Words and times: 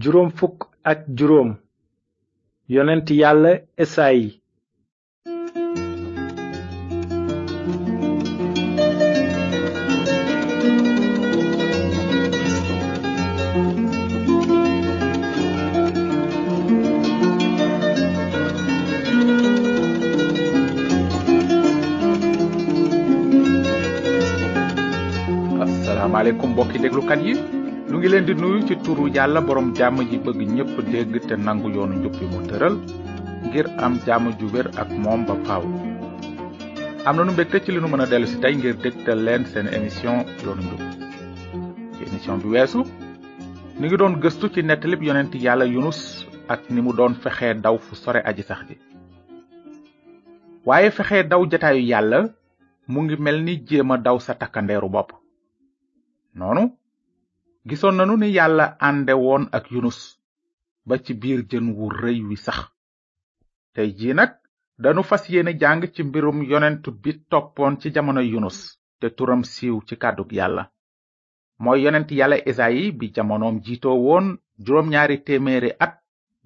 juróom 0.00 0.30
fukk 0.38 0.68
ak 0.88 1.00
juróom 1.16 1.50
yonent 2.68 3.08
yàlla 3.12 3.52
esayi 3.76 4.28
asalaamaaleykum 25.62 26.50
mbokki 26.56 26.78
déglukat 26.84 27.20
yi 27.28 27.34
nu 27.92 27.98
ngi 28.00 28.08
leen 28.12 28.24
di 28.28 28.32
nuyu 28.42 28.60
ci 28.68 28.74
turu 28.84 29.04
yàlla 29.14 29.40
borom 29.48 29.66
jàmm 29.78 29.98
ji 30.10 30.16
bëgg 30.26 30.40
ñépp 30.56 30.76
dégg 30.92 31.14
te 31.28 31.34
nangu 31.46 31.68
yoonu 31.74 31.94
njub 32.00 32.14
bi 32.18 32.26
mu 32.32 32.38
tëral 32.50 32.74
ngir 33.46 33.66
am 33.84 33.94
jàmm 34.06 34.24
ju 34.40 34.46
wér 34.54 34.66
ak 34.82 34.88
moom 35.04 35.20
ba 35.28 35.34
faaw. 35.46 35.64
am 37.06 37.16
na 37.16 37.22
nu 37.26 37.32
mbégte 37.36 37.56
ci 37.64 37.70
li 37.72 37.80
nu 37.82 37.88
mën 37.92 38.00
a 38.04 38.06
dellu 38.10 38.26
si 38.32 38.38
tey 38.42 38.54
ngir 38.56 38.76
dégtal 38.84 39.18
leen 39.26 39.42
seen 39.52 39.66
émission 39.76 40.16
yoonu 40.42 40.62
njub 40.66 40.80
ci 41.94 42.00
émission 42.08 42.36
bi 42.42 42.48
weesu 42.54 42.80
ni 43.78 43.84
ngi 43.88 43.96
doon 44.00 44.14
gëstu 44.22 44.46
ci 44.54 44.60
nettalib 44.68 45.00
yonent 45.08 45.32
yàlla 45.46 45.64
yunus 45.74 46.00
ak 46.52 46.60
ni 46.72 46.80
mu 46.84 46.92
doon 46.98 47.14
fexee 47.22 47.54
daw 47.64 47.76
fu 47.84 47.92
sore 48.02 48.20
aji 48.28 48.42
sax 48.48 48.60
ji 48.70 48.76
waaye 50.68 50.90
fexe 50.96 51.18
daw 51.30 51.42
jataayu 51.50 51.82
yàlla 51.92 52.18
mu 52.92 52.98
ngi 53.04 53.16
mel 53.24 53.38
ni 53.46 53.54
jéem 53.68 53.90
a 53.94 53.96
daw 54.06 54.16
sa 54.26 54.32
takkandeeru 54.40 54.88
bopp 54.94 55.10
noonu 56.40 56.64
gisoon 57.66 57.92
nanu 57.98 58.14
ni 58.20 58.28
yàlla 58.36 58.66
àndewoon 58.88 59.44
ak 59.56 59.64
yunus 59.74 59.98
ba 60.88 60.94
ci 61.04 61.12
biir 61.20 61.40
jën 61.50 61.66
wu 61.76 61.84
rëy 62.00 62.18
wi 62.28 62.36
sax 62.46 62.58
tey 63.74 63.88
jii 63.98 64.14
nag 64.18 64.32
danu 64.82 65.02
fas 65.10 65.24
yéene 65.32 65.52
jàng 65.60 65.82
ci 65.94 66.00
mbirum 66.08 66.38
yonent 66.50 66.82
bi 67.02 67.10
toppoon 67.30 67.74
ci 67.80 67.88
jamono 67.94 68.20
yunus 68.32 68.58
te 69.00 69.06
turam 69.16 69.42
siiw 69.52 69.78
ci 69.86 69.94
kàddug 70.02 70.30
yàlla 70.38 70.64
mooy 71.62 71.78
yonent 71.84 72.10
yàlla 72.18 72.36
esayi 72.50 72.84
bi 72.98 73.06
jamonoom 73.14 73.56
jiitoo 73.64 73.96
woon 74.06 74.26
juróom 74.64 74.88
ñaari 74.92 75.16
téeméeri 75.26 75.70
at 75.84 75.94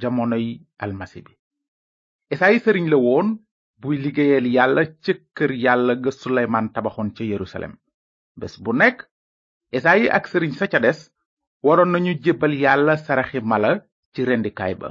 jamonoy 0.00 0.46
almasi 0.82 1.20
bi 1.26 1.32
esayi 2.32 2.56
sëriñ 2.64 2.86
la 2.90 2.96
woon 3.04 3.28
buy 3.80 3.96
liggéeyal 4.04 4.46
yàlla 4.56 4.82
ci 5.02 5.12
kër 5.36 5.52
yàlla 5.64 5.92
ga 6.02 6.10
suleymaan 6.20 6.66
tabaxoon 6.74 7.10
ca 7.16 7.22
yerusalem 7.30 7.74
bés 8.38 8.54
bu 8.64 8.72
nekk 8.80 8.98
esaayi 9.74 10.08
ak 10.10 10.26
sëriñ 10.30 10.52
sa 10.58 10.66
ca 10.70 10.78
des 10.84 10.98
waroon 11.64 11.90
nañu 11.92 12.12
jébbal 12.24 12.54
yàlla 12.62 12.94
saraxi 12.96 13.38
mala 13.50 13.72
ci 14.12 14.20
rendikaay 14.28 14.74
ba 14.82 14.90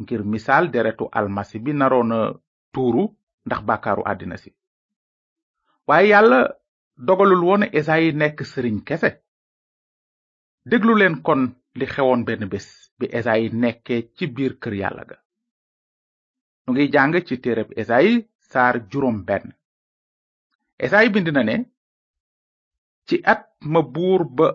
ngir 0.00 0.22
misaal 0.32 0.64
deretu 0.72 1.04
almasi 1.18 1.58
bi 1.64 1.72
naroon 1.78 2.10
a 2.12 2.20
tuuru 2.72 3.04
ndax 3.46 3.60
bàkkaaru 3.68 4.02
àddina 4.10 4.36
si 4.42 4.50
waaye 5.88 6.06
yàlla 6.12 6.38
dogalul 7.06 7.42
woon 7.48 7.62
esaayi 7.78 8.08
nekk 8.20 8.38
sëriñ 8.52 8.76
kese 8.88 9.10
déglu 10.70 10.92
leen 10.98 11.16
kon 11.26 11.40
li 11.78 11.86
xewoon 11.94 12.20
benn 12.26 12.48
bés 12.52 12.66
bi 12.98 13.06
esaayi 13.18 13.46
nekkee 13.62 14.00
ci 14.16 14.24
biir 14.34 14.52
kër 14.62 14.74
yàlla 14.82 15.04
ga 15.10 15.16
nu 16.64 16.68
ngi 16.72 16.84
jàng 16.94 17.14
ci 17.26 17.34
téereb 17.42 17.68
esaayi 17.80 18.12
saar 18.50 18.74
juróom 18.90 19.18
benn 19.28 19.46
esaayi 20.84 21.08
bind 21.14 21.28
na 21.34 21.42
ne 21.48 21.56
ci 23.06 23.16
at 23.24 23.40
ma 23.60 23.80
buur 23.82 24.22
ba 24.36 24.46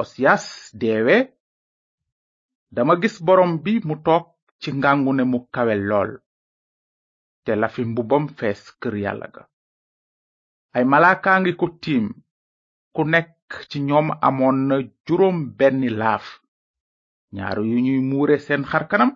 osiyas 0.00 0.44
deewe 0.80 1.16
dama 2.74 2.94
gis 3.02 3.16
boroom 3.26 3.52
bi 3.64 3.72
mu 3.88 3.94
toog 4.06 4.26
ci 4.60 4.68
ngàngune 4.78 5.22
mu 5.32 5.38
kawe 5.54 5.74
lool 5.88 6.10
te 7.44 7.52
lafi 7.60 7.82
mbubbam 7.90 8.24
fees 8.38 8.62
kër 8.80 8.94
yàlla 9.04 9.28
ga 9.34 9.42
ay 10.76 10.84
malaakaa 10.90 11.40
ngi 11.40 11.52
ko 11.60 11.66
tiim 11.82 12.06
ku 12.94 13.02
nekk 13.12 13.50
ci 13.70 13.78
ñoom 13.88 14.08
amoon 14.26 14.56
na 14.68 14.76
juróom 15.04 15.38
benni 15.58 15.88
laaf 16.00 16.26
ñaar 17.36 17.58
yu 17.70 17.76
ñuy 17.86 18.00
muure 18.10 18.36
seen 18.46 18.62
xarkanam 18.70 19.12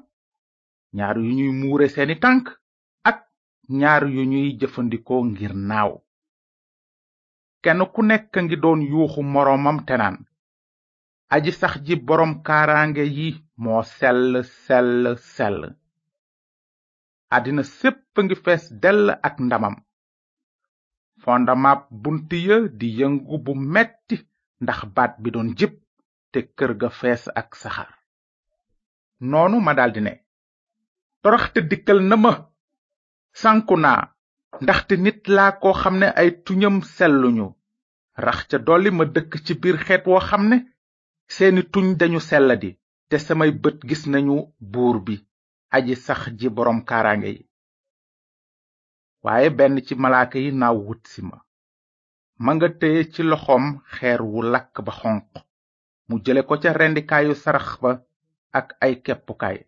ñaar 0.96 1.16
yu 1.26 1.30
ñuy 1.38 1.52
muure 1.60 1.86
seeni 1.94 2.14
tànk 2.24 2.44
ak 3.08 3.18
ñaar 3.80 4.02
yu 4.14 4.22
ñuy 4.32 4.48
jëfandikoo 4.60 5.22
ngir 5.30 5.52
naaw 5.70 5.92
kenn 7.64 7.80
ku 7.94 8.00
nekk 8.08 8.32
ngi 8.44 8.56
doon 8.62 8.80
yuuxu 8.90 9.22
moroomam 9.32 9.78
te 9.86 9.94
naan 10.00 10.16
aji 11.34 11.50
sax 11.60 11.74
ji 11.86 11.94
boroom 12.06 12.32
kaaraange 12.46 13.04
yi 13.16 13.28
moo 13.62 13.82
sell 13.98 14.22
sell 14.64 14.92
sel 15.34 15.58
àddina 17.36 17.62
sépp 17.78 18.12
ngi 18.24 18.36
fees 18.44 18.64
del 18.82 19.02
ak 19.28 19.34
ndamam 19.46 19.76
fondamaab 21.22 21.80
bunt 22.02 22.30
ya 22.46 22.56
di 22.78 22.86
yëngu 22.98 23.36
bu 23.44 23.52
metti 23.74 24.14
ndax 24.62 24.78
baat 24.94 25.12
bi 25.22 25.28
doon 25.34 25.48
jib 25.58 25.72
te 26.32 26.38
kër 26.56 26.72
ga 26.80 26.88
fees 27.00 27.22
ak 27.40 27.48
saxaar 27.60 27.90
noonu 29.30 29.58
ma 29.64 29.72
daldi 29.78 30.00
ne 30.06 30.12
toroxte 31.22 31.58
dikkal 31.70 31.98
na 32.08 32.16
ma 32.24 32.32
sanku 33.40 33.74
naa 33.84 34.02
ndaxte 34.64 34.94
nit 35.04 35.20
laa 35.36 35.50
koo 35.62 35.74
xam 35.80 35.94
ne 36.00 36.06
ay 36.20 36.30
tuñam 36.44 36.76
selluñu 36.94 37.46
rax 38.26 38.38
ca 38.50 38.56
dolli 38.66 38.90
ma 38.96 39.04
dëkk 39.14 39.32
ci 39.44 39.52
biir 39.60 39.76
xeet 39.86 40.02
woo 40.10 40.22
xam 40.28 40.42
ne 40.50 40.56
seeni 41.34 41.62
tuñ 41.72 41.86
dañu 42.00 42.20
selladi 42.28 42.70
te 43.08 43.16
samay 43.26 43.50
bët 43.62 43.78
gis 43.88 44.02
nañu 44.12 44.36
buur 44.72 44.96
bi 45.06 45.14
aji 45.76 45.94
sax 46.06 46.20
ji 46.38 46.48
boroom 46.56 46.80
kaaraange 46.88 47.30
yi 47.36 47.42
waaye 49.24 49.48
benn 49.58 49.76
ci 49.86 49.94
malaaka 50.02 50.36
yi 50.44 50.50
naaw 50.60 50.76
wut 50.86 51.02
si 51.12 51.20
ma 51.28 51.36
ma 52.44 52.50
nga 52.56 52.68
téye 52.80 53.00
ci 53.12 53.20
loxoom 53.30 53.64
xeer 53.94 54.20
wu 54.32 54.38
lakk 54.52 54.74
ba 54.86 54.92
xonq 55.00 55.30
mu 56.08 56.14
jële 56.24 56.42
ko 56.48 56.54
ca 56.62 56.70
rendikaayu 56.80 57.34
sarax 57.42 57.68
ba 57.82 57.90
ak 58.58 58.68
ay 58.84 58.92
keppukaay 59.04 59.58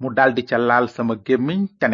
mu 0.00 0.06
daldi 0.16 0.42
ca 0.48 0.56
laal 0.68 0.86
sama 0.94 1.14
gémmiñ 1.26 1.60
te 1.80 1.86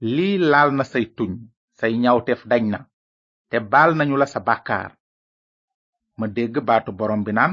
li 0.00 0.38
laal 0.38 0.70
na 0.74 0.84
say 0.92 1.04
tuñ 1.16 1.30
say 1.78 1.92
ñawteef 2.02 2.40
dañ 2.50 2.64
na 2.72 2.78
te 3.50 3.56
baal 3.72 3.90
nañu 3.98 4.16
la 4.20 4.26
sa 4.32 4.40
bàkkaar 4.46 4.90
ma 6.18 6.26
dégg 6.36 6.54
baatu 6.68 6.90
borom 6.98 7.20
bi 7.26 7.32
naan 7.38 7.52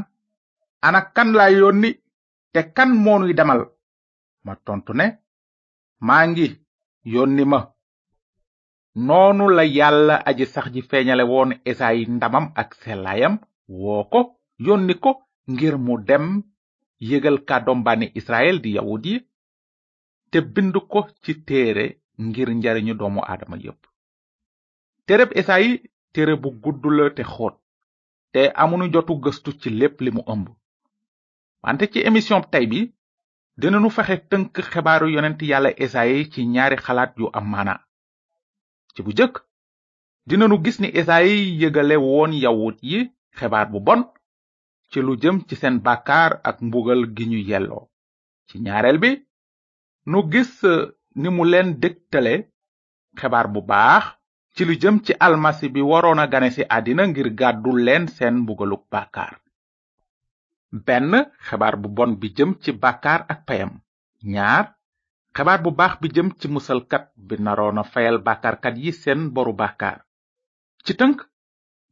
ana 0.87 0.99
kan 1.15 1.29
laa 1.39 1.51
yónni 1.59 1.89
te 2.53 2.59
kan 2.75 2.91
moonuy 3.03 3.33
demal 3.37 3.61
ma 4.45 4.53
tontu 4.65 4.91
ne 4.99 5.05
maa 6.07 6.23
ngi 6.31 6.47
yónni 7.13 7.43
ma 7.51 7.59
noonu 9.07 9.45
la 9.57 9.63
yàlla 9.77 10.15
aji 10.29 10.45
sax 10.53 10.65
ji 10.73 10.81
feeñale 10.89 11.23
woon 11.31 11.49
esaayi 11.69 12.03
ndamam 12.15 12.45
ak 12.61 12.69
sellaayam 12.81 13.35
woo 13.81 14.03
ko 14.11 14.19
ko 15.03 15.11
ngir 15.51 15.75
mu 15.85 15.93
dem 16.07 16.25
yëgal 17.09 17.37
israel 18.19 18.55
di 18.63 18.69
Yahudi 18.77 19.09
yi 19.13 19.19
te 20.31 20.37
bind 20.53 20.75
ko 20.91 20.99
ci 21.23 21.33
téere 21.47 21.87
ngir 22.21 22.47
njariñu 22.59 22.93
doomu 22.99 23.21
aadama 23.27 23.57
yépp 23.65 23.81
téereb 25.05 25.29
esaayi 25.39 25.71
téere 26.13 26.33
bu 26.41 26.49
gudd 26.63 26.83
la 26.97 27.05
te 27.15 27.23
xoot 27.33 27.55
te 28.33 28.39
amunu 28.61 28.85
jotu 28.93 29.13
gëstu 29.23 29.49
ci 29.61 29.69
lépp 29.79 29.97
li 30.03 30.11
mu 30.15 30.21
ëmb 30.33 30.47
wante 31.63 31.85
ci 31.91 31.99
émission 32.09 32.41
tey 32.51 32.65
bi 32.71 32.79
dinañu 33.59 33.89
fexe 33.95 34.15
tënk 34.29 34.53
xibaaru 34.71 35.07
yonent 35.15 35.39
yàlla 35.49 35.69
esaayi 35.83 36.19
ci 36.31 36.39
ñaari 36.53 36.77
xalaat 36.85 37.11
yu 37.19 37.25
am 37.37 37.45
maana 37.51 37.75
ci 38.93 38.99
bu 39.05 39.11
jëkk 39.17 39.35
dinañu 40.27 40.55
gis 40.63 40.77
ni 40.81 40.89
esaayi 40.99 41.35
yëgale 41.61 41.95
woon 42.05 42.31
yawut 42.43 42.77
yi 42.89 42.99
xibaar 43.37 43.67
bu 43.71 43.79
bon 43.87 44.01
ci 44.89 44.97
lu 45.05 45.13
jëm 45.21 45.35
ci 45.47 45.55
seen 45.61 45.75
bàkkaar 45.85 46.31
ak 46.49 46.57
mbugal 46.67 47.01
gi 47.15 47.25
ñu 47.31 47.39
yelloo 47.49 47.83
ci 48.47 48.55
ñaareel 48.65 48.97
bi 49.03 49.09
nu 50.09 50.19
gis 50.31 50.53
ni 51.15 51.29
mu 51.31 51.43
leen 51.47 51.79
dëgtale 51.81 52.35
xebaar 53.19 53.47
bu 53.53 53.61
baax 53.71 54.03
ci 54.55 54.61
lu 54.67 54.73
jëm 54.81 54.95
ci 55.05 55.11
almasi 55.25 55.65
bi 55.73 55.81
waroon 55.89 56.19
a 56.19 56.25
gane 56.33 56.49
si 56.55 56.63
àddina 56.77 57.03
ngir 57.09 57.29
gàddul 57.39 57.77
leen 57.87 58.03
seen 58.15 58.35
mbugaluk 58.43 58.83
bàkkaar 58.93 59.35
benn 60.87 61.11
xebaar 61.47 61.75
bu 61.81 61.87
bon 61.97 62.11
bi 62.21 62.27
jëm 62.37 62.51
ci 62.63 62.71
bàkkaar 62.83 63.21
ak 63.33 63.39
payam 63.47 63.71
ñaar 64.33 64.65
xebaar 65.35 65.59
bu 65.63 65.69
baax 65.79 65.93
bi 66.01 66.07
jëm 66.15 66.27
ci 66.39 66.47
musalkat 66.55 67.05
bi 67.27 67.35
naroon 67.45 67.79
a 67.81 67.83
fayal 67.93 68.17
bàkkaarkat 68.27 68.75
yi 68.83 68.91
seen 69.01 69.19
boru 69.35 69.53
bàkkaar 69.61 69.99
ci 70.85 70.93
tënk 70.99 71.17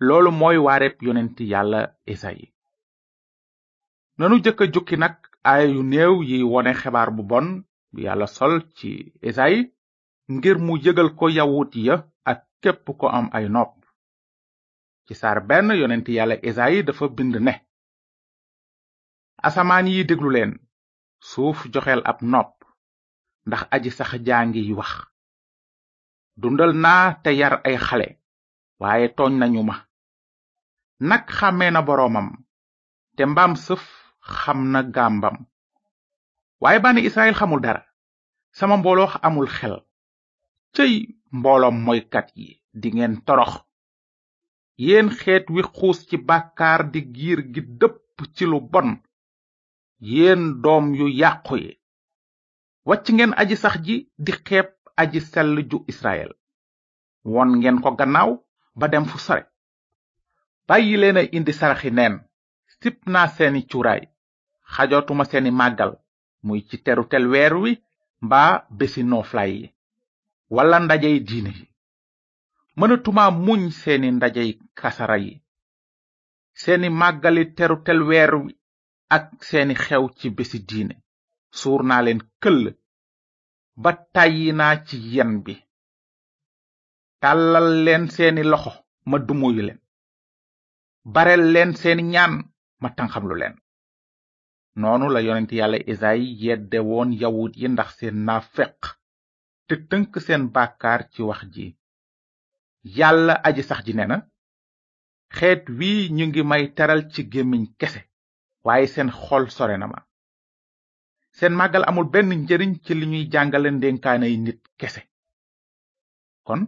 loolu 0.07 0.31
mooy 0.39 0.57
waareb 0.65 0.95
yonenti 1.05 1.43
yàlla 1.53 1.81
esayi 2.11 2.45
nanu 4.17 4.35
jëkk 4.45 4.59
jukki 4.73 4.95
nag 5.03 5.15
aaya 5.49 5.65
yu 5.75 5.81
néew 5.91 6.13
yi 6.29 6.37
wone 6.53 6.71
xebaar 6.81 7.09
bu 7.17 7.23
bon 7.31 7.47
bi 7.93 8.01
yàlla 8.07 8.27
sol 8.37 8.55
ci 8.77 8.91
esayi 9.29 9.59
ngir 10.33 10.57
mu 10.65 10.73
yëgal 10.85 11.09
ko 11.17 11.25
yawut 11.37 11.71
ya 11.85 11.95
ak 12.31 12.39
képp 12.61 12.85
ko 12.99 13.05
am 13.17 13.27
ay 13.37 13.45
nopp 13.55 13.75
ci 15.05 15.13
sar 15.21 15.37
benn 15.47 15.69
yonent 15.79 16.07
yàlla 16.15 16.35
esayi 16.49 16.83
dafa 16.85 17.05
bind 17.17 17.35
ne 17.45 17.53
asamaan 19.47 19.87
yi 19.91 20.03
déglu 20.09 20.29
leen 20.35 20.51
suuf 21.29 21.57
joxel 21.73 22.01
ab 22.11 22.17
nopp 22.33 22.53
ndax 23.47 23.61
aji 23.75 23.91
sax 23.97 24.11
jaa 24.27 24.43
ngiy 24.47 24.71
wax 24.79 24.91
dundal 26.41 26.71
naa 26.83 27.05
te 27.23 27.29
yar 27.39 27.55
ay 27.67 27.77
xale 27.87 28.07
waaye 28.81 29.07
tooñ 29.17 29.33
nañu 29.39 29.61
ma 29.69 29.75
nag 31.09 31.23
xàmmee 31.37 31.71
na 31.71 31.81
boroomam 31.87 32.27
te 33.15 33.23
mbaam 33.31 33.53
sëf 33.65 33.83
xam 34.39 34.59
na 34.71 34.79
gàmbam 34.95 35.37
waaye 36.63 36.79
bànni 36.79 37.01
israel 37.09 37.33
xamul 37.35 37.61
dara 37.61 37.81
sama 38.51 38.77
mbooloo 38.77 39.09
amul 39.21 39.47
xel 39.57 39.73
cëy 40.75 40.93
mbooloom 41.37 41.77
moykat 41.85 42.27
yi 42.37 42.47
dingeen 42.81 43.13
torox 43.27 43.51
yéen 44.85 45.09
xeet 45.19 45.45
wi 45.53 45.61
xuus 45.75 45.99
ci 46.07 46.17
bàkkaar 46.27 46.81
di 46.91 46.99
giir 47.15 47.39
gi 47.53 47.61
dëpp 47.79 48.17
ci 48.35 48.45
lu 48.51 48.59
bon 48.73 48.89
yéen 50.11 50.41
doom 50.63 50.85
yu 50.97 51.05
yàqu 51.21 51.55
yi 51.63 51.71
wàcc 52.87 53.07
ngeen 53.15 53.33
aji 53.41 53.55
sax 53.63 53.75
ji 53.85 53.95
di 54.25 54.31
xeeb 54.47 54.67
aji 55.01 55.19
sell 55.31 55.57
ju 55.69 55.77
israel 55.91 56.31
won 57.25 57.49
ngeen 57.59 57.81
ko 57.83 57.89
gannaaw 57.99 58.31
ba 58.79 58.87
dem 58.91 59.05
fu 59.05 59.17
sore 59.19 59.43
bàyyi 60.67 60.97
leen 61.01 61.17
indi 61.31 61.53
saraxi 61.53 61.89
neen 61.91 62.13
sip 62.79 63.05
naa 63.13 63.27
seeni 63.35 63.61
cuuraay 63.69 64.01
xajootuma 64.73 65.25
seeni 65.31 65.51
màggal 65.51 65.93
muy 66.43 66.59
ci 66.69 66.77
terutel 66.85 67.25
weer 67.33 67.53
wi 67.63 67.71
mbaa 68.25 68.51
bési 68.77 69.01
nooflaay 69.11 69.51
yi 69.61 69.67
wala 70.55 70.77
ndajey 70.85 71.15
diine 71.27 71.51
yi 71.59 71.65
mënatuma 72.79 73.23
muñ 73.45 73.61
seeni 73.79 74.07
ndajey 74.17 74.49
kasara 74.79 75.17
yi 75.25 75.33
seeni 76.61 76.87
màggali 76.99 77.43
terutel 77.57 77.99
weer 78.09 78.31
wi 78.43 78.51
ak 79.15 79.25
seeni 79.49 79.73
xew 79.83 80.03
ci 80.17 80.27
bési 80.37 80.59
diine 80.69 80.95
suur 81.59 81.81
naa 81.87 82.01
leen 82.05 82.21
këll 82.43 82.61
ba 83.83 83.91
tàyyi 84.13 84.49
naa 84.59 84.75
ci 84.87 84.97
yen 85.15 85.31
bi 85.45 85.53
tàllal 87.21 87.67
leen 87.85 88.03
seeni 88.15 88.43
loxo 88.51 88.71
ma 89.09 89.17
dumuyu 89.27 89.61
leen 89.67 89.79
bareel 91.13 91.43
leen 91.53 91.71
seeni 91.81 92.03
ñaan 92.13 92.33
ma 92.81 92.89
tanxamlu 92.97 93.35
leen 93.41 93.55
noonu 94.81 95.09
la 95.09 95.21
yonent 95.21 95.51
yàlla 95.51 95.77
esayi 95.91 96.33
yedde 96.45 96.79
woon 96.79 97.11
yawut 97.21 97.53
yi 97.57 97.67
ndax 97.69 97.89
seen 97.99 98.17
naafeq 98.25 98.79
te 99.67 99.73
tënk 99.89 100.11
seen 100.25 100.43
bàkkaar 100.55 101.01
ci 101.13 101.21
wax 101.29 101.41
ji 101.53 101.65
yàlla 102.97 103.33
aji 103.47 103.63
sax 103.63 103.81
ji 103.85 103.93
ne 103.95 104.05
na 104.07 104.17
xeet 105.37 105.63
wii 105.79 106.11
ñu 106.17 106.23
ngi 106.29 106.41
may 106.49 106.63
teral 106.77 107.01
ci 107.11 107.21
gémmiñ 107.31 107.63
kese 107.79 108.01
waaye 108.65 108.87
seen 108.93 109.09
xol 109.21 109.45
sore 109.57 109.75
na 109.77 109.87
ma 109.87 109.99
seen 111.37 111.53
màggal 111.59 111.83
amul 111.87 112.07
benn 112.13 112.31
njariñ 112.43 112.71
ci 112.83 112.91
li 112.95 113.05
ñuy 113.11 113.25
jàngale 113.31 113.69
ndénkaanay 113.71 114.35
nit 114.45 114.61
kese 114.79 115.01
kon 116.47 116.61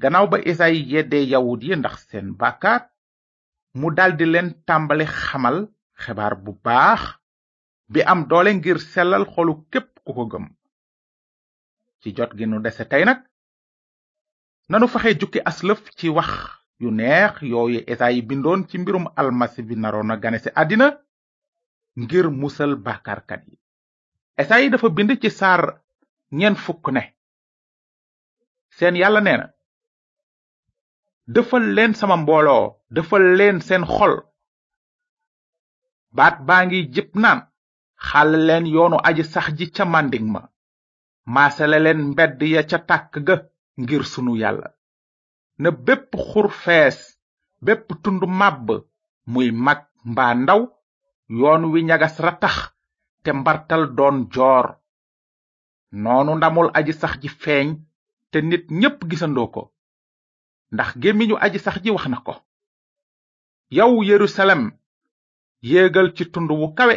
gannaaw 0.00 0.26
ba 0.32 0.36
esayi 0.50 0.78
yeddee 0.92 1.24
yawut 1.32 1.60
yi 1.68 1.74
ndax 1.76 1.96
seen 2.08 2.28
bàkkaar 2.40 2.82
mu 3.78 3.88
daldi 3.96 4.24
leen 4.32 4.48
tàmbali 4.66 5.06
xamal 5.22 5.58
xibaar 6.04 6.34
bu 6.44 6.52
baax 6.64 7.00
bi 7.92 8.00
am 8.12 8.20
doole 8.30 8.50
ngir 8.56 8.78
sellal 8.92 9.24
xolu 9.32 9.54
képp 9.72 9.88
ku 10.04 10.10
ko 10.16 10.24
gëm 10.32 10.46
ci 12.00 12.08
jot 12.16 12.32
gi 12.38 12.44
nu 12.46 12.58
dese 12.64 12.84
tey 12.90 13.04
nag 13.04 13.20
nanu 14.70 14.86
fexe 14.92 15.10
jukki 15.20 15.40
aslëf 15.50 15.80
ci 15.98 16.06
wax 16.16 16.30
yu 16.82 16.88
neex 17.00 17.34
yooyu 17.52 17.80
esaayi 17.92 18.20
bindoon 18.28 18.60
ci 18.68 18.74
mbirum 18.78 19.06
almasi 19.20 19.60
bi 19.68 19.74
naroon 19.82 20.12
a 20.14 20.20
gane 20.22 20.38
si 20.44 20.48
àddina 20.62 20.88
ngir 22.02 22.26
musal 22.40 22.72
bàkkaarkat 22.84 23.42
yi 23.48 23.54
esaayi 24.42 24.70
dafa 24.70 24.88
bind 24.96 25.10
ci 25.22 25.30
saar 25.38 25.62
ñeent 26.38 26.58
fukk 26.64 26.86
ne 26.94 27.02
seen 28.76 28.94
yàlla 29.00 29.20
nee 29.22 29.38
na 29.40 29.46
leen 31.76 31.92
sama 32.00 32.16
mbooloo 32.22 32.64
dëfal 32.94 33.24
leen 33.38 33.58
seen 33.68 33.84
xol 33.96 34.14
baat 36.16 36.36
baa 36.48 36.62
ngi 36.66 36.80
jëp 36.94 37.10
naan 37.22 37.40
xàll 38.08 38.30
leen 38.46 38.64
yoonu 38.74 38.96
aji 39.08 39.22
sax 39.32 39.46
ji 39.58 39.66
ca 39.76 39.84
manding 39.92 40.28
ma 40.34 40.40
maasale 41.34 41.78
leen 41.84 42.00
mbedd 42.10 42.38
ya 42.54 42.62
ca 42.70 42.78
tàkk 42.88 43.12
ga 43.26 43.36
ngir 43.82 44.02
sunu 44.12 44.32
yàlla 44.42 44.68
na 45.62 45.68
bépp 45.86 46.08
xur 46.28 46.46
fees 46.62 46.98
bépp 47.64 47.86
tund 48.02 48.22
màbb 48.40 48.66
muy 49.32 49.48
mag 49.66 49.80
mbaa 50.10 50.32
ndaw 50.42 50.62
yoon 51.38 51.62
wi 51.72 51.80
ñagas 51.88 52.16
ratax 52.24 52.56
te 53.22 53.30
mbartal 53.38 53.82
doon 53.96 54.16
joor 54.34 54.66
noonu 56.02 56.32
ndamul 56.36 56.68
aji 56.78 56.92
sax 57.00 57.12
ji 57.22 57.28
feeñ 57.42 57.68
te 58.30 58.38
nit 58.50 58.64
ñépp 58.80 58.98
gisandoo 59.10 59.48
ko 59.54 59.62
ndax 60.74 60.90
gémmiñu 61.00 61.36
aji 61.44 61.58
sax 61.64 61.76
ji 61.82 61.90
wax 61.94 62.04
na 62.12 62.18
yerusalem 64.10 64.62
yéegal 65.70 66.08
ci 66.16 66.24
tund 66.32 66.50
wu 66.60 66.68
kawe 66.78 66.96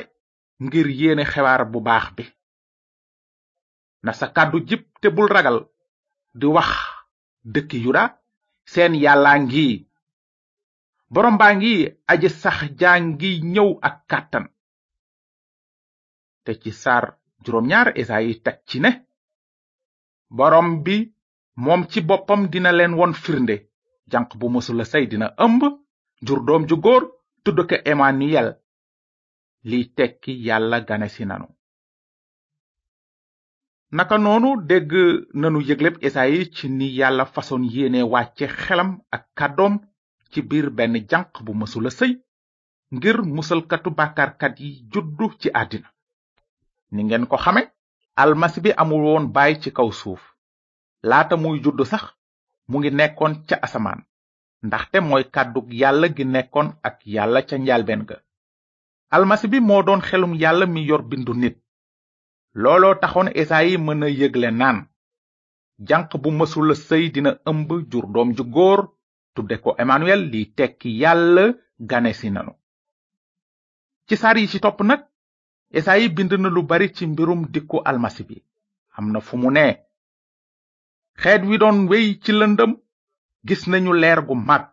ngir 0.65 0.87
yéene 0.99 1.23
xewaar 1.31 1.61
bu 1.71 1.79
baax 1.87 2.05
bi 2.15 2.23
na 4.05 4.11
sa 4.19 4.25
kàddu 4.35 4.59
jib 4.67 4.81
te 5.01 5.07
bul 5.15 5.29
ragal 5.35 5.57
di 6.39 6.45
wax 6.55 6.69
dëkk 7.53 7.71
yalangi. 7.83 8.17
seen 8.71 8.93
yàllaa 9.03 9.39
ngi 9.43 9.67
borom 11.13 11.35
baa 11.41 11.53
ngi 11.57 11.73
aji 12.11 12.29
sax 12.41 12.57
jaa 12.79 12.97
ngi 13.09 13.29
ñëw 13.53 13.69
ak 13.87 13.95
kàttan 14.09 14.45
te 16.43 16.51
ci 16.61 16.71
saar 16.83 17.05
juróom 17.43 17.65
ñaar 17.71 17.87
esaayi 18.01 18.33
teg 18.45 18.57
ci 18.67 18.77
ne 18.83 18.89
borom 20.37 20.67
bi 20.85 20.95
moom 21.63 21.81
ci 21.91 21.99
boppam 22.09 22.41
dina 22.51 22.71
leen 22.77 22.93
won 22.99 23.13
firnde 23.23 23.55
jang 24.11 24.29
bu 24.39 24.47
mësula 24.53 24.85
say 24.91 25.03
dina 25.11 25.27
ëmb 25.45 25.61
jur 26.27 26.39
doom 26.47 26.63
ju 26.69 26.75
góor 26.85 27.03
tudd 27.43 27.59
ko 27.69 27.75
emmanuel 27.85 28.49
li 29.69 29.79
tekki 29.97 30.31
yàlla 30.47 30.77
ganesi 30.89 31.23
nanu 31.25 31.47
naka 33.97 34.17
noonu 34.23 34.49
dégg 34.69 34.91
nanu 35.41 35.59
yëgleb 35.67 35.95
esayi 36.07 36.39
ci 36.55 36.69
ni 36.69 36.87
yàlla 36.99 37.25
fason 37.33 37.61
yéene 37.73 38.01
wàcce 38.13 38.45
xelam 38.63 38.89
ak 39.15 39.23
kàddoom 39.37 39.73
ci 40.31 40.39
biir 40.49 40.67
benn 40.77 40.95
bu 41.45 41.51
mësula 41.55 41.91
sëy 41.99 42.11
ngir 42.95 43.17
musalkatu 43.35 43.89
bàkkaarkat 43.97 44.53
yi 44.59 44.69
juddu 44.91 45.25
ci 45.41 45.49
àddina 45.61 45.89
ni 46.93 47.01
ngeen 47.03 47.25
ko 47.27 47.37
xame 47.37 47.61
almasi 48.15 48.59
bi 48.63 48.71
amul 48.81 49.03
woon 49.09 49.25
bàyyi 49.35 49.61
ci 49.61 49.69
kaw 49.71 49.89
suuf 49.91 50.21
laata 51.09 51.35
muy 51.37 51.59
juddu 51.63 51.83
sax 51.85 52.03
mu 52.69 52.75
ngi 52.79 52.89
nekkoon 52.91 53.33
ca 53.47 53.55
asamaan 53.65 54.01
ndaxte 54.67 54.97
mooy 55.07 55.23
kàddug 55.35 55.67
yàlla 55.81 56.07
gi 56.15 56.23
nekkoon 56.33 56.67
ak 56.87 56.95
yàlla 57.15 57.39
ca 57.47 57.55
njalbeen 57.59 58.01
ga 58.09 58.15
almasi 59.15 59.45
bi 59.51 59.59
moo 59.67 59.81
doon 59.87 60.01
xelum 60.09 60.33
yàlla 60.41 60.65
mi 60.73 60.81
yor 60.89 61.01
bindu 61.09 61.33
nit 61.41 61.55
looloo 62.61 62.93
taxoon 63.01 63.27
esaayi 63.41 63.75
mën 63.85 64.01
a 64.07 64.09
yëgle 64.19 64.49
naan 64.61 64.77
janq 65.87 66.09
bu 66.21 66.29
mësula 66.39 66.75
sëy 66.87 67.05
dina 67.13 67.31
ëmb 67.49 67.69
jur 67.91 68.05
doom 68.13 68.29
ju 68.37 68.43
góor 68.55 68.79
tude 69.35 69.55
ko 69.63 69.69
emmanuel 69.83 70.21
li 70.31 70.41
tekki 70.57 70.89
yàlla 71.01 71.43
gane 71.89 72.11
si 72.19 72.29
nanu 72.31 72.53
ci 74.07 74.15
saar 74.21 74.37
yi 74.39 74.47
ci 74.51 74.59
topp 74.63 74.79
nag 74.89 75.01
esaayi 75.77 76.05
bind 76.15 76.33
na 76.41 76.47
lu 76.55 76.61
bari 76.69 76.87
ci 76.95 77.03
mbirum 77.11 77.41
dikku 77.53 77.77
almasi 77.89 78.23
bi 78.29 78.37
am 78.97 79.05
na 79.13 79.19
fu 79.27 79.35
mu 79.41 79.49
ne 79.51 79.65
xeet 81.21 81.41
wi 81.49 81.55
doon 81.61 81.77
wey 81.89 82.07
ci 82.23 82.31
lëndëm 82.39 82.71
gis 83.47 83.61
nañu 83.67 83.91
leer 84.01 84.19
gu 84.27 84.35
mag 84.47 84.63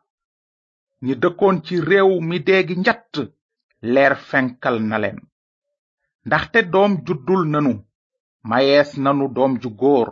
ñi 1.04 1.12
dëkkoon 1.22 1.56
ci 1.64 1.74
réew 1.88 2.10
mi 2.28 2.36
deegi 2.46 2.74
njatt 2.80 3.12
leer 3.92 4.14
fenkal 4.28 4.76
na 4.88 4.96
leen 5.02 5.18
ndaxte 6.26 6.58
doom 6.72 6.92
juddul 7.06 7.42
nanu 7.52 7.72
mayees 8.48 8.90
nanu 9.04 9.24
doom 9.36 9.52
ju 9.62 9.68
góor 9.80 10.08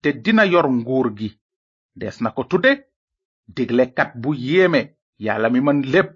te 0.00 0.08
dina 0.24 0.44
yor 0.52 0.66
nguur 0.76 1.08
gi 1.18 1.28
des 2.00 2.16
na 2.22 2.28
ko 2.36 2.42
tudde 2.50 2.72
diglekat 3.54 4.10
bu 4.22 4.30
yéeme 4.46 4.80
yàlla 5.24 5.48
mi 5.50 5.60
mën 5.64 5.80
lépp 5.92 6.14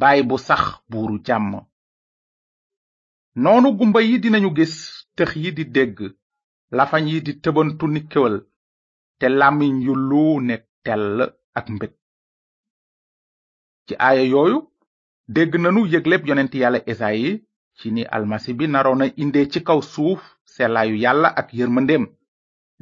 bay 0.00 0.18
bu 0.28 0.36
sax 0.46 0.64
buuru 0.90 1.16
jàmm 1.26 1.52
noonu 3.42 3.68
gumba 3.78 4.00
yi 4.08 4.14
dinañu 4.22 4.50
gis 4.58 4.74
tëx 5.16 5.30
yi 5.42 5.50
di 5.56 5.64
dégg 5.74 5.98
lafañ 6.76 7.04
yi 7.12 7.18
di 7.26 7.32
tëbantu 7.42 7.84
ni 7.90 8.00
kéwal 8.10 8.36
te 9.18 9.26
làmmiñ 9.38 9.74
yu 9.86 9.94
luu 10.08 10.36
ne 10.48 10.54
dell 10.84 11.20
ak 11.58 11.68
mbég 11.76 11.90
ci 13.86 13.94
aaya 14.06 14.22
yooyu 14.32 14.58
dégg 15.34 15.54
nanu 15.62 15.82
yëgleb 15.92 16.22
yonent 16.28 16.52
yàlla 16.60 16.80
esayi 16.90 17.30
ci 17.78 17.86
ni 17.94 18.02
almasi 18.16 18.50
bi 18.58 18.64
naroon 18.72 19.02
a 19.04 19.12
indee 19.22 19.46
ci 19.52 19.60
kaw 19.68 19.80
suuf 19.92 20.20
selaayu 20.54 20.94
yàlla 21.04 21.28
ak 21.40 21.48
yërmandeem 21.58 22.04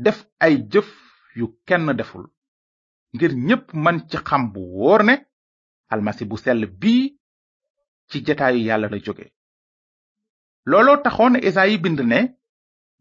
def 0.04 0.18
ay 0.44 0.54
jëf 0.72 0.88
yu 1.38 1.46
kenn 1.68 1.86
deful 1.98 2.24
ngir 3.14 3.32
ñépp 3.46 3.68
man 3.84 3.98
ci 4.10 4.16
xam 4.28 4.42
bu 4.52 4.60
wóor 4.76 5.02
ne 5.08 5.14
almasi 5.94 6.24
bu 6.30 6.36
sell 6.44 6.62
bii 6.82 7.04
ci 8.10 8.18
jataayu 8.26 8.60
yàlla 8.68 8.88
la 8.92 8.98
jóge 9.06 9.26
looloo 10.70 10.98
taxoon 11.04 11.34
esayi 11.48 11.78
bind 11.82 12.00
ne 12.00 12.20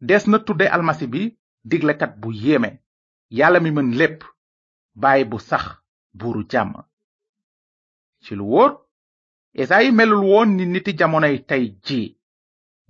des 0.09 0.23
na 0.27 0.37
tudde 0.45 0.65
almasi 0.75 1.07
bi 1.13 1.21
diglekat 1.69 2.11
bu 2.21 2.31
yéeme 2.33 2.69
yàlla 3.39 3.59
mi 3.59 3.71
mën 3.71 3.91
lépp 3.99 4.23
baay 5.01 5.23
bu 5.31 5.39
sax 5.39 5.63
buuru 6.13 6.43
jàmm 6.49 6.73
ci 8.23 8.31
lu 8.37 8.45
wóor 8.51 8.71
esaayi 9.61 9.89
melul 9.97 10.23
woon 10.31 10.49
ni 10.57 10.63
niti 10.73 10.91
jamonoy 10.99 11.37
tey 11.49 11.65
ji 11.85 11.99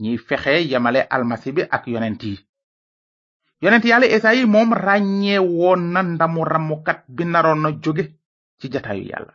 ñiy 0.01 0.17
fexe 0.27 0.53
yamale 0.71 1.01
almasi 1.15 1.49
bi 1.55 1.61
ak 1.75 1.83
yonent 1.93 2.21
yi 2.29 2.35
yonent 3.63 3.85
yàlla 3.89 4.07
esaayi 4.15 4.43
moom 4.53 4.69
ràññee 4.85 5.39
woon 5.57 5.81
na 5.93 5.99
ndamu 6.13 6.41
ramukat 6.51 6.99
bi 7.15 7.23
naroon 7.31 7.59
na 7.63 7.69
jóge 7.83 8.03
ci 8.59 8.65
jataayu 8.73 9.05
yàlla 9.11 9.33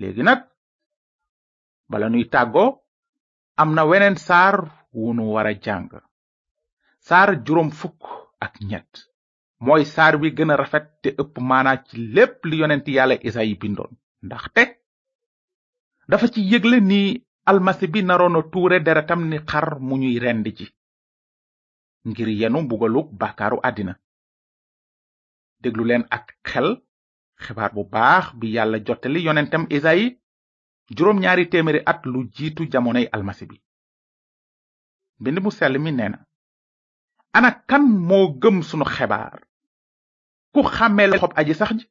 léegi 0.00 0.22
nag 0.28 0.40
bala 1.90 2.06
nuy 2.08 2.24
tàggoo 2.32 2.70
am 3.60 3.70
na 3.76 3.82
weneen 3.90 4.16
saar 4.26 4.56
wu 4.96 5.06
nu 5.16 5.24
wara 5.34 5.52
jàng 5.64 5.86
saar 7.08 7.28
juróom 7.44 7.70
fukk 7.80 8.00
ak 8.44 8.52
ñett 8.68 8.92
mooy 9.60 9.84
saar 9.92 10.16
wi 10.20 10.30
gën 10.36 10.50
a 10.50 10.56
rafet 10.60 10.86
te 11.02 11.08
ëpp 11.22 11.36
maanaa 11.48 11.76
ci 11.86 11.96
lépp 12.14 12.36
li 12.48 12.56
yonent 12.62 12.84
yàlla 12.96 13.14
Esayi 13.28 13.54
bindoon 13.62 13.90
ndaxte 14.26 14.62
dafa 16.10 16.26
ci 16.34 16.40
yëgle 16.52 16.76
ni 16.90 17.00
almasi 17.50 17.86
bi 17.92 18.00
naroon 18.02 18.36
a 18.36 18.42
tuure 18.52 18.78
deretam 18.86 19.20
ni 19.30 19.38
xar 19.50 19.68
mu 19.86 19.94
ñuy 20.02 20.16
rend 20.24 20.46
ci 20.58 20.66
ngir 22.08 22.28
yenu 22.40 22.58
mbugaluk 22.64 23.08
bàkkaaru 23.20 23.58
àddina 23.68 23.94
déglu 25.62 25.82
leen 25.88 26.04
ak 26.16 26.26
xel 26.48 26.68
xibaar 27.42 27.70
bu 27.74 27.82
baax 27.94 28.26
bi 28.38 28.46
yàlla 28.56 28.78
jottali 28.86 29.20
yonentam 29.26 29.62
Esayi 29.76 30.06
juróom 30.96 31.18
ñaari 31.22 31.44
téeméeri 31.52 31.80
at 31.92 32.00
lu 32.12 32.18
jiitu 32.36 32.62
jamonoy 32.72 33.06
almasi 33.16 33.44
bi 33.50 33.56
mbind 35.20 35.38
mu 35.44 35.50
sell 35.58 35.76
mi 35.84 35.90
nee 35.98 36.08
na 36.12 36.18
ana 37.36 37.50
kan 37.70 37.84
moo 38.08 38.26
gëm 38.42 38.56
sunu 38.68 38.86
xibaar 38.96 39.36
ku 40.54 40.60
xàmmee 40.76 41.06
la 41.10 41.16
xob 41.20 41.32
aji 41.40 41.52
sax 41.60 41.70
ji 41.78 41.86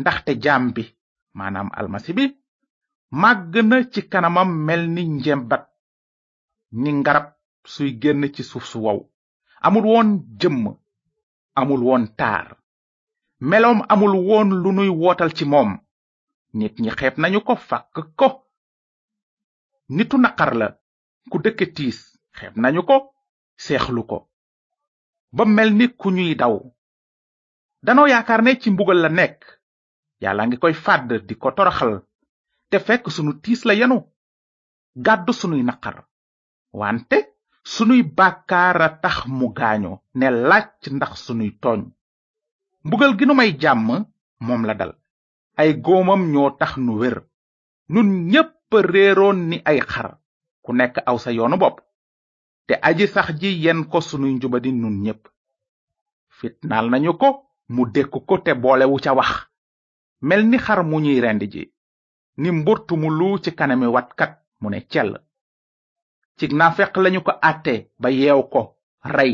ndaxte 0.00 0.30
jaam 0.44 0.64
bi 0.74 0.82
maanaam 1.36 1.68
almasi 1.78 2.10
bi 2.18 2.24
màgg 3.20 3.52
na 3.70 3.76
ci 3.92 4.00
kanamam 4.12 4.50
mel 4.66 4.82
ni 4.94 5.02
njembat 5.16 5.64
ni 6.82 6.90
ngarab 7.00 7.26
suy 7.72 7.90
génn 8.02 8.22
ci 8.34 8.42
suuf 8.50 8.64
su 8.70 8.78
waw 8.86 9.00
amul 9.66 9.86
woon 9.92 10.08
jëmm 10.40 10.64
amul 11.58 11.82
woon 11.88 12.04
taar 12.18 12.46
meloom 13.48 13.78
amul 13.92 14.14
woon 14.28 14.48
lu 14.62 14.70
nuy 14.76 14.90
wootal 15.00 15.30
ci 15.36 15.44
moom 15.52 15.70
nit 16.58 16.74
ñi 16.82 16.90
xeeb 16.98 17.14
nañu 17.18 17.38
ko 17.46 17.52
fàkk 17.68 17.94
ko 18.18 18.26
nitu 19.96 20.16
naqar 20.22 20.52
la 20.60 20.66
ku 21.30 21.36
dëkke 21.44 21.64
tiis 21.76 21.98
xeeb 22.38 22.54
nañu 22.62 22.80
ko 22.88 22.96
seexlu 23.64 24.02
ko 24.10 24.18
ba 25.36 25.42
mel 25.56 25.70
ni 25.78 25.84
ku 26.00 26.08
ñuy 26.16 26.34
daw 26.42 26.54
danoo 27.82 28.08
yaakaar 28.08 28.42
ne 28.42 28.54
ci 28.60 28.70
mbugal 28.70 29.00
la 29.02 29.08
nekk 29.18 29.38
yàlla 30.22 30.46
ngi 30.46 30.56
koy 30.60 30.74
fàdd 30.84 31.10
di 31.26 31.34
ko 31.40 31.48
toroxal 31.56 31.94
te 32.70 32.76
fekk 32.86 33.06
sunu 33.10 33.32
tiis 33.42 33.60
la 33.66 33.72
yenu 33.80 33.98
gàddu 35.04 35.32
sunuy 35.32 35.62
naqar 35.64 35.98
wante 36.78 37.18
sunuy 37.64 38.02
bàkkaar 38.16 38.82
a 38.86 38.88
tax 39.02 39.16
mu 39.38 39.46
gaañu 39.58 39.90
ne 40.18 40.26
làcc 40.48 40.82
ndax 40.92 41.12
sunuy 41.26 41.50
tooñ 41.62 41.80
mbugal 42.84 43.12
gi 43.18 43.24
nu 43.26 43.34
may 43.34 43.50
jàmm 43.60 43.88
moom 44.46 44.62
la 44.64 44.74
dal 44.74 44.92
ay 45.60 45.70
góomam 45.84 46.22
ñoo 46.32 46.50
tax 46.58 46.76
nu 46.84 46.92
wér 47.00 47.18
nun 47.92 48.08
ñépp 48.32 48.54
réeroon 48.92 49.38
ni 49.48 49.60
ay 49.64 49.78
xar 49.90 50.08
ku 50.62 50.70
nekk 50.72 50.96
aw 51.08 51.16
sa 51.18 51.30
yoonu 51.32 51.56
bopp 51.58 51.76
te 52.66 52.74
aji 52.88 53.06
sax 53.08 53.28
ji 53.40 53.48
yen 53.64 53.80
ko 53.90 54.00
sunuy 54.00 54.32
njubadi 54.34 54.72
nun 54.72 54.96
ñépp 55.02 55.22
fitnaal 56.38 56.86
nañu 56.90 57.12
ko 57.22 57.45
mu 57.74 57.82
dekk 57.90 58.12
ko 58.26 58.34
te 58.42 58.54
boolewu 58.54 58.98
ca 59.02 59.12
wax 59.14 59.30
mel 60.28 60.42
ni 60.48 60.58
xar 60.58 60.80
mu 60.88 60.96
ñuy 61.04 61.20
rend 61.24 61.42
ji 61.52 61.62
ni 62.40 62.48
mburtu 62.58 62.94
mu 63.02 63.08
lu 63.18 63.28
ci 63.42 63.50
kanami 63.58 63.86
watkat 63.94 64.32
mu 64.60 64.68
ne 64.70 64.80
cell 64.92 65.12
ci 66.36 66.44
nafeq 66.58 66.92
lañu 67.02 67.20
ko 67.26 67.32
àtte 67.50 67.72
ba 68.00 68.08
yeew 68.18 68.40
ko 68.52 68.60
rey 69.14 69.32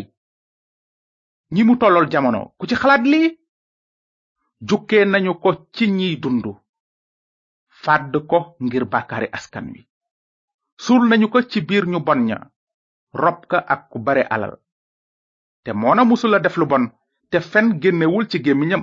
ñi 1.55 1.63
mu 1.67 1.75
tollol 1.81 2.07
jamono 2.13 2.41
ku 2.59 2.65
ci 2.69 2.75
xalaat 2.81 3.03
lii 3.13 3.29
jukkee 4.69 5.05
nañu 5.13 5.33
ko 5.43 5.51
ci 5.75 5.85
ñiy 5.99 6.15
dund 6.23 6.45
fàdd 7.83 8.15
ko 8.31 8.39
ngir 8.65 8.85
bàkkaari 8.93 9.29
askan 9.37 9.67
wi 9.73 9.81
suul 10.85 11.05
nañu 11.09 11.27
ko 11.33 11.39
ci 11.51 11.59
biir 11.69 11.85
ñu 11.93 11.99
bon 12.07 12.21
ña 12.29 12.39
rob 13.23 13.39
ka 13.51 13.59
ak 13.73 13.81
ku 13.91 13.99
bare 14.07 14.23
alal 14.35 14.55
te 15.65 15.71
moona 15.73 16.05
musula 16.05 16.39
def 16.41 16.57
lu 16.57 16.67
bon 16.67 16.85
te 17.33 17.41
fen 17.51 17.69
génnewul 17.83 18.29
ci 18.31 18.39
gémmiñam 18.45 18.83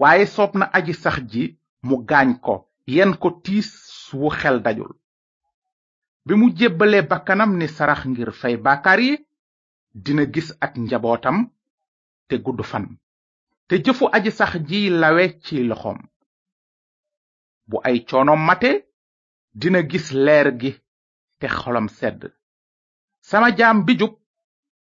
waaye 0.00 0.24
soob 0.34 0.52
na 0.60 0.66
aji 0.78 0.94
sax 1.02 1.16
ji 1.32 1.44
mu 1.86 1.96
gaañ 2.08 2.30
ko 2.44 2.54
yen 2.94 3.12
ko 3.22 3.28
tiis 3.44 3.70
wu 4.18 4.28
xel 4.40 4.56
dajul 4.66 4.92
bi 6.26 6.32
mu 6.38 6.46
jébbalee 6.58 7.02
bakkanam 7.10 7.52
ni 7.58 7.66
sarax 7.76 8.00
ngir 8.10 8.30
fay 8.40 8.54
baakaar 8.64 9.00
yi 9.06 9.12
dina 10.04 10.24
gis 10.34 10.48
ak 10.64 10.72
njabootam 10.84 11.38
te 12.28 12.34
gudd 12.44 12.60
fan 12.70 12.86
te 13.68 13.74
jëfu 13.84 14.04
aji 14.16 14.30
sax 14.38 14.52
ji 14.68 14.80
lawe 15.00 15.24
ci 15.44 15.56
loxoom 15.70 16.00
bu 17.68 17.76
ay 17.88 17.98
coonoom 18.08 18.42
mate 18.48 18.70
dina 19.60 19.80
gis 19.90 20.06
leer 20.24 20.48
gi 20.60 20.72
te 21.38 21.46
xolam 21.56 21.88
sedd 21.98 22.20
sama 23.28 23.48
jaam 23.58 23.78
bi 23.86 23.92
jub 24.00 24.14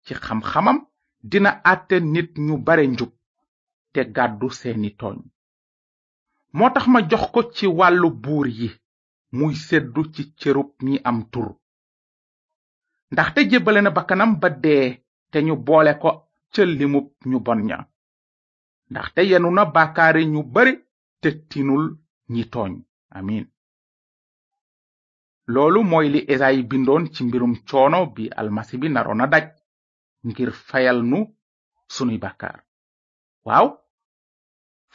ci 0.04 0.12
xam-xamam 0.24 0.78
dina 1.26 1.50
àtte 1.72 1.96
nit 2.12 2.30
ñu 2.46 2.54
bare 2.66 2.84
njub 2.92 3.12
te 3.92 4.00
gàddu 4.14 4.46
seeni 4.60 4.90
tooñ 5.00 5.18
moo 6.56 6.70
tax 6.74 6.86
ma 6.92 6.98
jox 7.10 7.24
ko 7.34 7.40
ci 7.54 7.64
wàllu 7.78 8.08
buur 8.24 8.46
yi 8.58 8.68
muy 9.36 9.54
seddu 9.66 10.00
ci 10.14 10.22
cërub 10.40 10.70
ñi 10.86 10.94
am 11.08 11.18
tur 11.32 11.48
ndaxte 13.12 13.40
jébbale 13.50 13.80
na 13.82 13.90
bakkanam 13.96 14.30
ba 14.40 14.48
dee 14.64 14.86
te 15.30 15.38
ñu 15.46 15.54
boole 15.66 15.92
ko 16.02 16.10
ca 16.52 16.62
limub 16.78 17.06
ñu 17.30 17.36
bon 17.46 17.60
ña 17.68 17.78
ndaxte 18.90 19.20
yenu 19.30 19.48
na 19.56 19.62
bàkkaari 19.74 20.22
ñu 20.32 20.40
bari 20.54 20.72
te 21.20 21.28
tinul 21.50 21.84
ñi 22.32 22.42
tooñ 22.52 22.72
amin 23.18 23.44
loolu 25.52 25.80
mooy 25.90 26.06
li 26.14 26.20
esayi 26.32 26.60
bindoon 26.70 27.04
ci 27.12 27.20
mbirum 27.26 27.54
coono 27.68 27.98
bi 28.14 28.24
almasi 28.40 28.74
bi 28.80 28.88
naroon 28.92 29.24
a 29.24 29.26
daj 29.32 29.46
ngir 30.26 30.50
fayal 30.52 31.02
nu 31.06 31.30
sunuy 31.86 32.18
bàkkaar 32.18 32.62
waaw 33.46 33.66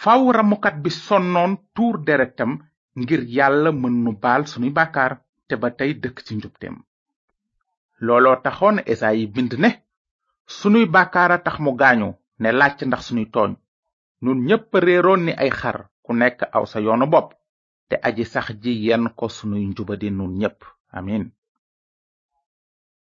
faaw 0.01 0.21
ramukat 0.35 0.75
bi 0.83 0.89
sonnoon 0.89 1.53
tuur 1.75 1.95
deretam 2.05 2.51
ngir 2.99 3.21
yàlla 3.35 3.71
mën 3.71 3.95
nu 4.03 4.11
baal 4.23 4.43
sunuy 4.51 4.69
bàkkaar 4.77 5.13
te 5.47 5.55
ba 5.61 5.69
tey 5.77 5.91
dëkk 6.03 6.17
ci 6.25 6.33
njubteem 6.35 6.75
looloo 8.05 8.37
taxoon 8.45 8.77
esayi 8.91 9.23
bind 9.35 9.53
ne 9.63 9.69
sunuy 10.57 10.85
bàkkaar 10.93 11.31
tax 11.45 11.55
mu 11.63 11.71
gaañu 11.81 12.09
ne 12.41 12.49
laajc 12.57 12.79
ndax 12.87 13.01
sunuy 13.07 13.25
tooñ 13.33 13.51
nun 14.23 14.37
ñépp 14.47 14.69
réeroon 14.85 15.21
ni 15.25 15.31
ay 15.43 15.51
xar 15.59 15.77
ku 16.05 16.11
nekk 16.19 16.39
aw 16.55 16.65
sa 16.71 16.79
yoonu 16.85 17.05
bopp 17.13 17.27
te 17.89 17.95
aji 18.07 18.23
sax 18.33 18.47
ji 18.63 18.71
yenn 18.85 19.05
ko 19.17 19.25
sunuy 19.37 19.63
njubadi 19.69 20.07
nun 20.11 20.31
ñépp 20.41 20.59
amin 20.97 21.23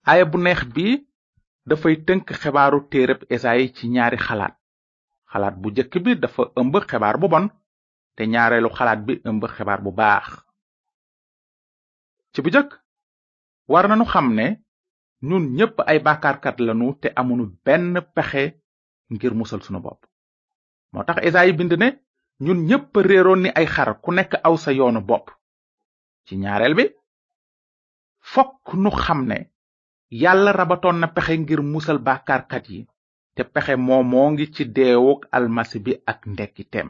aaya 0.08 0.26
bu 0.32 0.38
neex 0.44 0.62
bi 0.76 0.86
dafay 1.68 1.98
tënk 2.08 2.32
xebaaru 2.40 2.88
téereb 2.90 3.26
esayi 3.30 3.74
ci 3.74 3.88
ñaari 3.90 4.18
xalaat 4.18 4.56
xalaat 5.32 5.56
bu 5.62 5.72
jëkk 5.76 5.94
bi 6.04 6.16
dafa 6.20 6.44
ëmb 6.60 6.74
xebaar 6.90 7.18
bu 7.20 7.28
bon 7.28 7.48
te 8.16 8.24
ñaareelu 8.26 8.70
xalaat 8.70 9.00
bi 9.06 9.14
ëmb 9.30 9.44
xebaar 9.56 9.82
bu 9.84 9.92
baax 9.92 10.30
ci 12.34 12.42
bu 12.42 12.50
njëkk 12.50 12.72
war 13.68 13.88
nu 13.90 14.06
xam 14.06 14.34
ne 14.36 14.46
ñun 15.22 15.44
ñépp 15.58 15.76
ay 15.88 16.00
bàkkaarkat 16.00 16.60
lanu 16.60 16.96
te 17.02 17.08
amunu 17.16 17.46
benn 17.66 17.94
pexe 18.16 18.44
ngir 19.12 19.34
musal 19.34 19.62
sunu 19.64 19.80
bopp 19.82 20.04
moo 20.94 21.04
tax 21.04 21.18
esayi 21.28 21.54
bind 21.54 21.74
ne 21.80 21.90
ñun 22.44 22.60
ñépp 22.70 22.92
réeroon 23.10 23.42
ni 23.44 23.50
ay 23.56 23.68
xar 23.68 24.00
ku 24.02 24.12
nekk 24.14 24.32
aw 24.46 24.56
sa 24.58 24.72
yoonu 24.72 25.02
bopp 25.02 25.26
ci 26.26 26.38
ñaareel 26.38 26.76
bi 26.80 26.86
fokk 28.32 28.74
nu 28.84 28.90
xam 28.92 29.22
ne 29.28 29.49
yàlla 30.12 30.52
rabatoon 30.54 31.00
na 31.00 31.08
pexe 31.08 31.36
ngir 31.38 31.62
musal 31.74 31.98
bàkkaarkat 32.08 32.66
yi 32.72 32.80
te 33.36 33.42
pexe 33.54 33.74
moomoo 33.86 34.28
ngi 34.32 34.46
ci 34.56 34.64
deewuk 34.76 35.22
almasi 35.38 35.78
bi 35.86 35.92
ak 36.12 36.20
ndekkiteem 36.32 36.90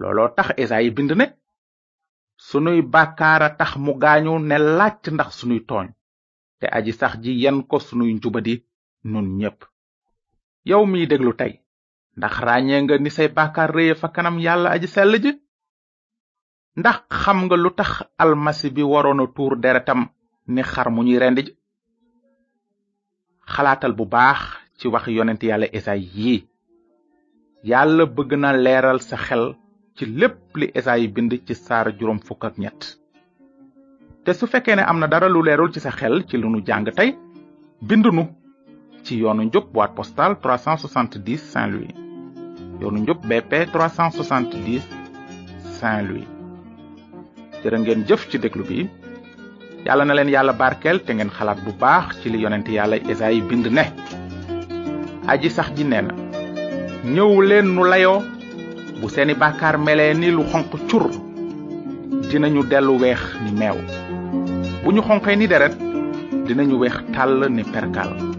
looloo 0.00 0.28
tax 0.36 0.48
esayi 0.62 0.90
bind 0.96 1.12
ne 1.18 1.26
sunuy 2.46 2.80
bàkkaar 2.92 3.42
tax 3.58 3.70
mu 3.84 3.92
gaañu 4.02 4.34
ne 4.48 4.56
làcc 4.78 5.02
ndax 5.14 5.30
sunuy 5.38 5.60
tooñ 5.68 5.86
te 6.60 6.66
aji 6.76 6.92
sax 7.00 7.12
ji 7.22 7.32
yen 7.42 7.56
ko 7.70 7.76
sunuy 7.86 8.12
njubadi 8.14 8.54
nun 9.10 9.26
ñépp 9.38 9.58
yow 10.68 10.82
mi 10.90 11.06
déglu 11.10 11.32
tey 11.40 11.52
ndax 12.18 12.34
ràññee 12.46 12.80
nga 12.82 12.94
ni 13.02 13.10
say 13.10 13.28
bàkkaar 13.36 13.70
réye 13.76 13.94
fa 14.00 14.08
kanam 14.14 14.36
yàlla 14.44 14.68
aji 14.74 14.88
sell 14.94 15.12
ji 15.24 15.32
ndax 16.80 16.98
xam 17.22 17.38
nga 17.44 17.56
lu 17.62 17.70
tax 17.78 17.90
almasi 18.22 18.68
bi 18.74 18.82
waroon 18.92 19.22
a 19.24 19.26
tuur 19.34 19.54
deretam 19.62 20.02
ni 20.54 20.62
xar 20.62 20.90
mu 20.90 21.02
ñuy 21.04 21.18
rendi 21.18 21.42
xalaatal 23.54 23.92
bu 23.98 24.04
baax 24.04 24.40
ci 24.78 24.88
wax 24.88 25.04
yonent 25.18 25.42
yàlla 25.48 25.66
esaay 25.78 26.02
yi 26.16 26.34
yàlla 27.70 28.04
bëgg 28.16 28.30
na 28.42 28.50
leeral 28.64 29.00
sa 29.08 29.16
xel 29.26 29.44
ci 29.96 30.04
lépp 30.20 30.36
li 30.60 30.66
esaay 30.78 31.06
bind 31.14 31.32
ci 31.46 31.54
saar 31.54 31.86
juróom 31.98 32.20
fukk 32.26 32.44
ak 32.44 32.54
ñett 32.62 32.80
te 34.24 34.30
su 34.38 34.44
fekkee 34.52 34.76
ne 34.76 34.82
am 34.90 34.98
na 35.00 35.06
dara 35.12 35.28
lu 35.28 35.40
leerul 35.44 35.70
ci 35.74 35.80
sa 35.80 35.90
xel 35.98 36.16
ci 36.28 36.36
lu 36.36 36.48
nu 36.50 36.60
jàng 36.66 36.88
tey 36.98 37.10
bind 37.88 38.06
nu 38.16 38.24
ci 39.04 39.14
yoonu 39.22 39.42
njub 39.44 39.66
boîte 39.74 39.94
postale 39.94 40.34
370 40.34 41.36
saint 41.52 41.70
louis 41.74 41.94
yoonu 42.80 42.98
njub 43.02 43.18
bp 43.28 43.52
370 43.72 44.22
saint 45.80 46.06
louis 46.08 46.28
jërë 47.62 47.76
ngeen 47.80 48.06
jëf 48.08 48.22
ci 48.30 48.38
déglu 48.38 48.64
bi 48.68 48.99
yalla 49.84 50.04
na 50.04 50.14
len 50.14 50.28
yalla 50.28 50.52
barkel 50.52 51.00
te 51.04 51.14
ngeen 51.14 51.30
xalaat 51.30 51.60
bu 51.64 51.72
baax 51.72 52.20
ci 52.22 52.28
li 52.30 52.40
yonent 52.42 52.68
yalla 52.68 52.96
isaay 52.96 53.40
bind 53.48 53.66
ne 53.66 53.84
aji 55.26 55.50
sax 55.50 55.70
di 55.72 55.84
neena 55.84 56.14
ñew 57.04 57.32
ñëw 57.34 57.40
leen 57.48 57.74
nu 57.74 57.84
layo 57.88 58.22
bu 59.00 59.08
seeni 59.08 59.34
bàkkaar 59.34 59.78
melé 59.78 60.14
ni 60.14 60.30
lu 60.30 60.44
xonq 60.52 60.72
ciur 60.88 61.10
dinañu 62.30 62.62
delu 62.70 62.98
weex 63.02 63.20
ni 63.44 63.50
mew 63.52 63.76
bu 64.84 64.90
ñu 64.92 65.02
ni 65.36 65.46
deret 65.48 65.74
dinañu 66.46 66.76
weex 66.78 66.96
tal 67.14 67.50
ni 67.50 67.64
perkal 67.64 68.29